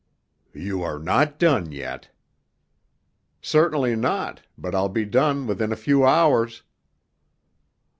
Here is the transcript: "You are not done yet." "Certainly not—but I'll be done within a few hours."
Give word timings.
"You 0.55 0.81
are 0.81 0.97
not 0.97 1.37
done 1.37 1.71
yet." 1.71 2.09
"Certainly 3.39 3.97
not—but 3.97 4.73
I'll 4.73 4.89
be 4.89 5.05
done 5.05 5.45
within 5.45 5.71
a 5.71 5.75
few 5.75 6.07
hours." 6.07 6.63